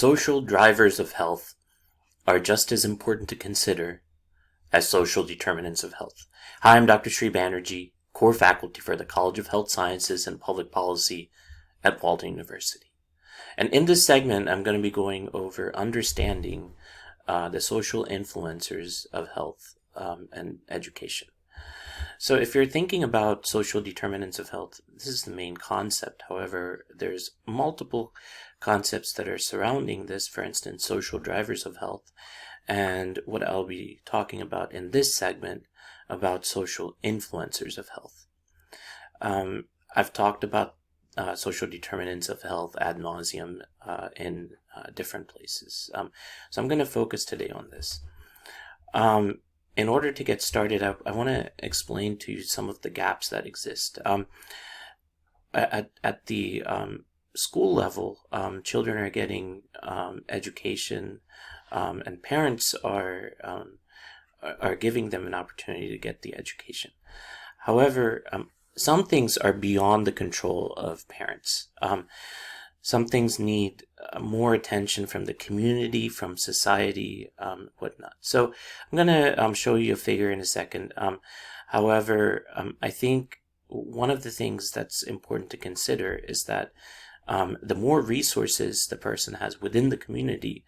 [0.00, 1.56] Social drivers of health
[2.26, 4.00] are just as important to consider
[4.72, 6.26] as social determinants of health.
[6.62, 7.10] Hi, I'm Dr.
[7.10, 11.30] Sri Banerjee, core faculty for the College of Health Sciences and Public Policy
[11.84, 12.94] at Walden University.
[13.58, 16.72] And in this segment, I'm going to be going over understanding
[17.28, 21.28] uh, the social influencers of health um, and education.
[22.16, 26.22] So, if you're thinking about social determinants of health, this is the main concept.
[26.28, 28.14] However, there's multiple
[28.60, 32.12] concepts that are surrounding this, for instance, social drivers of health,
[32.68, 35.64] and what I'll be talking about in this segment
[36.08, 38.26] about social influencers of health.
[39.20, 39.64] Um,
[39.96, 40.76] I've talked about
[41.16, 45.90] uh, social determinants of health ad nauseum uh, in uh, different places.
[45.94, 46.12] Um,
[46.50, 48.00] so I'm going to focus today on this.
[48.94, 49.40] Um,
[49.76, 52.90] in order to get started, I, I want to explain to you some of the
[52.90, 53.98] gaps that exist.
[54.04, 54.26] Um,
[55.52, 61.20] at, at the um, school level, um, children are getting um, education,
[61.72, 63.78] um, and parents are um,
[64.42, 66.92] are giving them an opportunity to get the education.
[67.58, 68.24] However,
[68.74, 71.68] some things are beyond the control of parents.
[72.82, 78.14] some things need uh, more attention from the community, from society, um, whatnot.
[78.20, 80.94] So I'm going to um, show you a figure in a second.
[80.96, 81.20] Um,
[81.68, 86.72] however, um, I think one of the things that's important to consider is that
[87.30, 90.64] um, the more resources the person has within the community,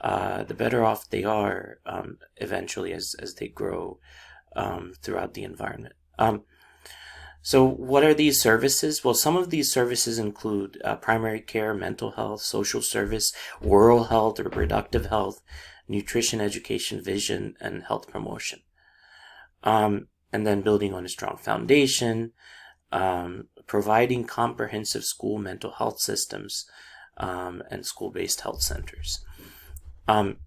[0.00, 4.00] uh, the better off they are um, eventually as, as they grow
[5.02, 5.94] throughout the environment.
[7.42, 9.02] So, what are these services?
[9.02, 14.38] Well, some of these services include uh, primary care, mental health, social service, oral health,
[14.38, 15.40] reproductive health,
[15.88, 18.60] nutrition, education, vision, and health promotion.
[19.62, 22.32] Um, and then building on a strong foundation,
[22.92, 26.66] um, providing comprehensive school mental health systems,
[27.18, 29.20] um, and school based health centers.
[30.08, 30.38] Um,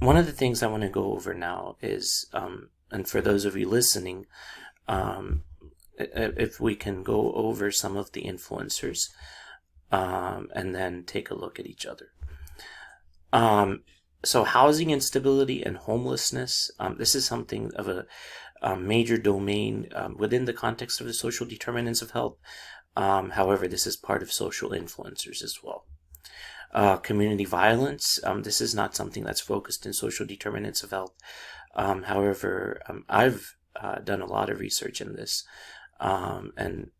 [0.00, 3.44] one of the things I want to go over now is, um, and for those
[3.44, 4.26] of you listening,
[4.88, 5.42] um,
[5.98, 9.10] if we can go over some of the influencers
[9.92, 12.08] um, and then take a look at each other.
[13.32, 13.82] Um,
[14.24, 18.06] so, housing instability and homelessness, this is something of a,
[18.62, 22.36] a major domain um, within the context of the social determinants of health.
[22.96, 25.84] Um, however, this is part of social influencers as well.
[26.72, 31.12] Uh, community violence, this is not something that's focused in social determinants of health.
[31.74, 35.44] however, I've uh, done a lot of research in this,
[36.00, 36.90] um, and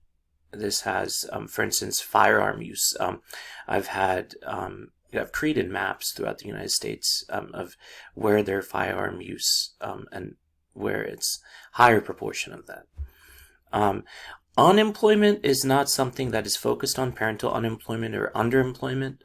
[0.53, 2.95] this has, um, for instance, firearm use.
[3.01, 3.23] Um,
[3.67, 7.77] I've had um, I've created maps throughout the United States um, of
[8.15, 10.37] where their firearm use um, and
[10.75, 11.41] where it's
[11.73, 12.87] higher proportion of that.
[14.57, 19.19] unemployment is not something that is focused on parental unemployment or underemployment,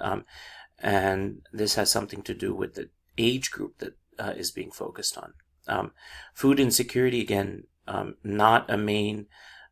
[0.80, 5.18] and this has something to do with the age group that uh, is being focused
[5.18, 5.34] on.
[5.68, 5.92] Um,
[6.34, 9.28] food insecurity, again, um, not a main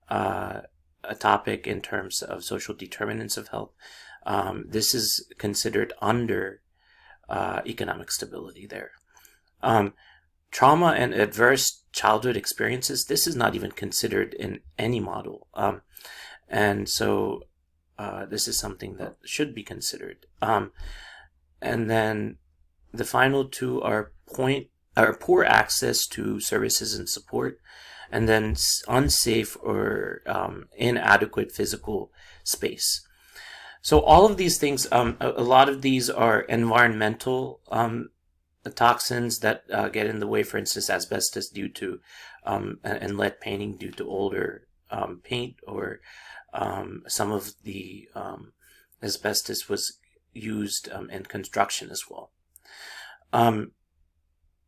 [0.10, 0.62] uh,
[1.04, 3.72] a topic in terms of social determinants of health.
[4.26, 6.62] Um, this is considered under
[7.30, 8.92] uh, economic stability there.
[10.56, 15.48] Um, trauma and adverse childhood experiences, this is not even considered in any model.
[15.54, 15.82] Um,
[16.48, 17.44] and so
[17.98, 20.26] uh, this is something that should be considered.
[20.42, 20.72] Um,
[21.62, 22.38] and then
[22.94, 24.68] the final two are point
[24.98, 27.60] or poor access to services and support,
[28.12, 28.56] and then
[28.88, 32.12] unsafe or um, inadequate physical
[32.44, 33.06] space.
[33.82, 38.10] So all of these things, um, a, lot of these are environmental um,
[38.72, 40.44] toxins that uh, get in the way.
[40.44, 42.00] For instance, asbestos due to
[42.44, 46.02] um, and lead painting due to older um, paint, or
[46.54, 48.08] um, some of the
[49.02, 49.98] asbestos was
[50.34, 52.32] used in construction as well.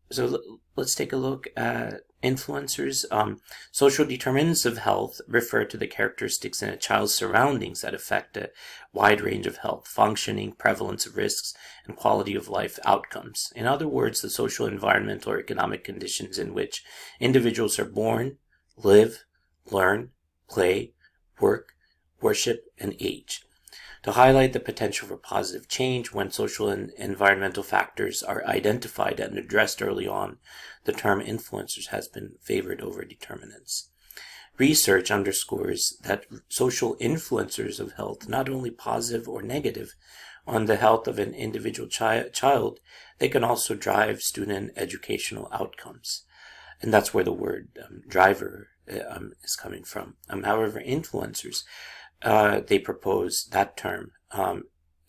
[0.09, 0.41] So
[0.75, 3.05] let's take a look at influencers.
[3.11, 3.41] Um,
[3.71, 8.51] social determinants of health refer to the characteristics in a child's surroundings that affect a
[8.93, 11.53] wide range of health, functioning, prevalence of risks,
[11.85, 13.51] and quality of life outcomes.
[13.55, 16.83] In other words, the social, environmental, or economic conditions in which
[17.19, 18.37] individuals are born,
[18.77, 19.25] live,
[19.69, 20.11] learn,
[20.49, 20.93] play,
[21.39, 21.73] work,
[22.21, 23.46] worship, and age
[24.07, 29.37] to highlight the potential for positive change when social and environmental factors are identified and
[29.37, 30.37] addressed early on,
[30.85, 33.89] the term influencers has been favored over determinants.
[34.57, 39.93] Research underscores that social influencers of health, not only positive or negative
[40.47, 42.79] on the health of an individual chi- child,
[43.19, 46.23] they can also drive student educational outcomes.
[46.81, 50.15] And that's where the word um, driver uh, um, is coming from.
[50.29, 51.63] Um, however, influencers
[52.23, 54.63] uh, they propose that term um,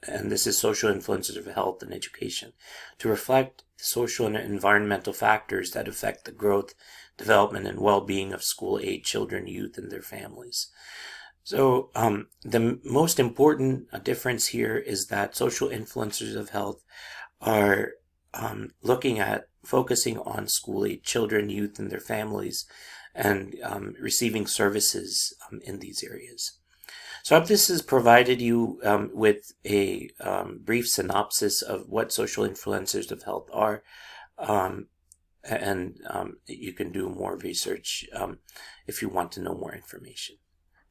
[0.06, 2.52] and this is social influences of health and education,
[2.98, 6.74] to reflect social and environmental factors that affect the growth,
[7.16, 10.68] development, and well-being of school-age children, youth, and their families.
[11.42, 16.82] So um, the most important uh, difference here is that social influencers of health
[17.40, 17.92] are
[18.34, 22.66] um, looking at focusing on school-age children, youth, and their families,
[23.14, 26.58] and um, receiving services um, in these areas.
[27.22, 33.10] So this has provided you um, with a um, brief synopsis of what social influencers
[33.10, 33.82] of health are.
[34.38, 34.86] Um,
[35.44, 38.38] and um, you can do more research um,
[38.86, 40.36] if you want to know more information.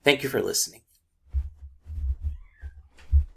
[0.04, 0.82] Thank you for listening.